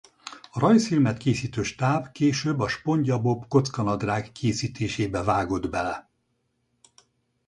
A 0.51 0.59
rajzfilmet 0.59 1.17
készítő 1.17 1.63
stáb 1.63 2.11
később 2.11 2.59
a 2.59 2.67
Spongyabob 2.67 3.47
Kockanadrág 3.47 4.31
készítésébe 4.31 5.23
vágott 5.23 5.69
bele. 5.69 6.09